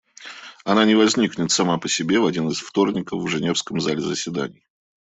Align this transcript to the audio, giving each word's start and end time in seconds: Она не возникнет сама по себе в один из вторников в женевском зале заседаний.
Она 0.65 0.83
не 0.85 0.95
возникнет 0.95 1.51
сама 1.51 1.77
по 1.77 1.87
себе 1.87 2.17
в 2.19 2.25
один 2.25 2.47
из 2.49 2.57
вторников 2.59 3.21
в 3.21 3.27
женевском 3.27 3.79
зале 3.79 4.01
заседаний. 4.01 4.65